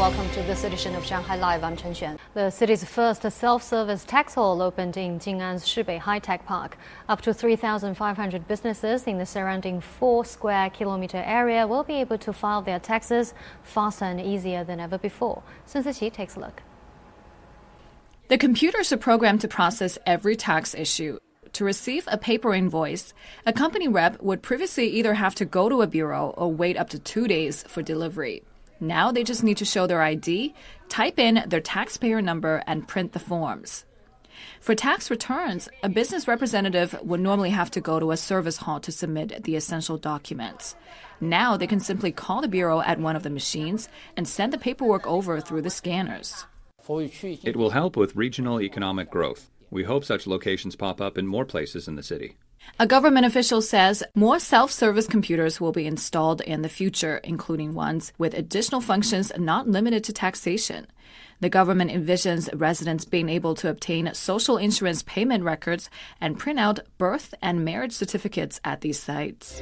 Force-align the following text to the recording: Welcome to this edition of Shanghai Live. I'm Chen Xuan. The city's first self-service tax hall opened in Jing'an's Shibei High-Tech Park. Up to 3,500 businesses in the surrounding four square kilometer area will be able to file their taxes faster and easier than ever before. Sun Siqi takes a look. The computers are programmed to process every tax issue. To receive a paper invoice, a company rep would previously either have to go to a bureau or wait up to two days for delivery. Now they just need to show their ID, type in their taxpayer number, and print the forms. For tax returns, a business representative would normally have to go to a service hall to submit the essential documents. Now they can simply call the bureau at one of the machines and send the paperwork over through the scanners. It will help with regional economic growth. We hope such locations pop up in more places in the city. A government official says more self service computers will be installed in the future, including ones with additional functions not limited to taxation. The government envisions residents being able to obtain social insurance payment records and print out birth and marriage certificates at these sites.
Welcome 0.00 0.30
to 0.30 0.42
this 0.44 0.64
edition 0.64 0.94
of 0.94 1.04
Shanghai 1.04 1.36
Live. 1.36 1.62
I'm 1.62 1.76
Chen 1.76 1.92
Xuan. 1.92 2.18
The 2.32 2.48
city's 2.48 2.82
first 2.82 3.30
self-service 3.30 4.04
tax 4.04 4.32
hall 4.32 4.62
opened 4.62 4.96
in 4.96 5.18
Jing'an's 5.18 5.66
Shibei 5.66 5.98
High-Tech 5.98 6.46
Park. 6.46 6.78
Up 7.10 7.20
to 7.20 7.34
3,500 7.34 8.48
businesses 8.48 9.06
in 9.06 9.18
the 9.18 9.26
surrounding 9.26 9.82
four 9.82 10.24
square 10.24 10.70
kilometer 10.70 11.18
area 11.18 11.66
will 11.66 11.84
be 11.84 11.96
able 11.96 12.16
to 12.16 12.32
file 12.32 12.62
their 12.62 12.78
taxes 12.78 13.34
faster 13.62 14.06
and 14.06 14.22
easier 14.22 14.64
than 14.64 14.80
ever 14.80 14.96
before. 14.96 15.42
Sun 15.66 15.84
Siqi 15.84 16.10
takes 16.10 16.34
a 16.34 16.40
look. 16.40 16.62
The 18.28 18.38
computers 18.38 18.94
are 18.94 18.96
programmed 18.96 19.42
to 19.42 19.48
process 19.48 19.98
every 20.06 20.34
tax 20.34 20.74
issue. 20.74 21.18
To 21.52 21.62
receive 21.62 22.08
a 22.10 22.16
paper 22.16 22.54
invoice, 22.54 23.12
a 23.44 23.52
company 23.52 23.86
rep 23.86 24.22
would 24.22 24.40
previously 24.40 24.88
either 24.88 25.12
have 25.12 25.34
to 25.34 25.44
go 25.44 25.68
to 25.68 25.82
a 25.82 25.86
bureau 25.86 26.32
or 26.38 26.50
wait 26.50 26.78
up 26.78 26.88
to 26.88 26.98
two 26.98 27.28
days 27.28 27.64
for 27.64 27.82
delivery. 27.82 28.44
Now 28.80 29.12
they 29.12 29.24
just 29.24 29.44
need 29.44 29.58
to 29.58 29.64
show 29.64 29.86
their 29.86 30.02
ID, 30.02 30.54
type 30.88 31.18
in 31.18 31.44
their 31.46 31.60
taxpayer 31.60 32.22
number, 32.22 32.62
and 32.66 32.88
print 32.88 33.12
the 33.12 33.18
forms. 33.18 33.84
For 34.60 34.74
tax 34.74 35.10
returns, 35.10 35.68
a 35.82 35.88
business 35.88 36.26
representative 36.26 36.98
would 37.02 37.20
normally 37.20 37.50
have 37.50 37.70
to 37.72 37.80
go 37.80 38.00
to 38.00 38.10
a 38.10 38.16
service 38.16 38.56
hall 38.56 38.80
to 38.80 38.92
submit 38.92 39.44
the 39.44 39.56
essential 39.56 39.98
documents. 39.98 40.74
Now 41.20 41.56
they 41.56 41.66
can 41.66 41.80
simply 41.80 42.12
call 42.12 42.40
the 42.40 42.48
bureau 42.48 42.80
at 42.80 42.98
one 42.98 43.16
of 43.16 43.22
the 43.22 43.30
machines 43.30 43.88
and 44.16 44.26
send 44.26 44.52
the 44.52 44.58
paperwork 44.58 45.06
over 45.06 45.40
through 45.40 45.62
the 45.62 45.70
scanners. 45.70 46.46
It 47.44 47.56
will 47.56 47.70
help 47.70 47.96
with 47.96 48.16
regional 48.16 48.62
economic 48.62 49.10
growth. 49.10 49.50
We 49.70 49.84
hope 49.84 50.04
such 50.04 50.26
locations 50.26 50.74
pop 50.74 51.00
up 51.00 51.18
in 51.18 51.26
more 51.26 51.44
places 51.44 51.86
in 51.86 51.96
the 51.96 52.02
city. 52.02 52.36
A 52.80 52.86
government 52.86 53.26
official 53.26 53.60
says 53.60 54.02
more 54.14 54.38
self 54.40 54.72
service 54.72 55.06
computers 55.06 55.60
will 55.60 55.70
be 55.70 55.86
installed 55.86 56.40
in 56.40 56.62
the 56.62 56.68
future, 56.70 57.18
including 57.18 57.74
ones 57.74 58.14
with 58.16 58.32
additional 58.32 58.80
functions 58.80 59.30
not 59.36 59.68
limited 59.68 60.02
to 60.04 60.14
taxation. 60.14 60.86
The 61.40 61.50
government 61.50 61.90
envisions 61.90 62.48
residents 62.58 63.04
being 63.04 63.28
able 63.28 63.54
to 63.56 63.68
obtain 63.68 64.14
social 64.14 64.56
insurance 64.56 65.02
payment 65.02 65.44
records 65.44 65.90
and 66.22 66.38
print 66.38 66.58
out 66.58 66.80
birth 66.96 67.34
and 67.42 67.66
marriage 67.66 67.92
certificates 67.92 68.62
at 68.64 68.80
these 68.80 68.98
sites. 68.98 69.60